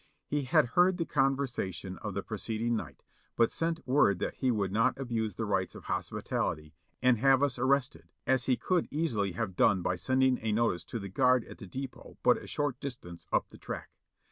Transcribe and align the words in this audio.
He 0.25 0.45
had 0.45 0.69
heard 0.73 0.97
the 0.97 1.05
conversation 1.05 1.99
of 1.99 2.15
the 2.15 2.23
preceding 2.23 2.75
night, 2.75 3.03
but 3.35 3.51
sent 3.51 3.85
word 3.87 4.17
that 4.17 4.33
he 4.33 4.49
would 4.49 4.71
not 4.71 4.97
abuse 4.97 5.35
the 5.35 5.45
rights 5.45 5.75
of 5.75 5.83
hospitality 5.83 6.73
and 7.03 7.19
have 7.19 7.43
us 7.43 7.59
arrested, 7.59 8.11
as 8.25 8.45
he 8.45 8.57
could 8.57 8.87
easily 8.91 9.33
have 9.33 9.55
done 9.55 9.83
by 9.83 9.95
sending 9.97 10.39
a 10.41 10.51
no 10.53 10.71
tice 10.71 10.83
to 10.85 10.97
the 10.97 11.07
guard 11.09 11.43
at 11.45 11.59
the 11.59 11.67
depot 11.67 12.17
but 12.23 12.37
a 12.37 12.47
short 12.47 12.79
distance 12.79 13.27
up 13.31 13.49
the 13.49 13.59
track. 13.59 13.91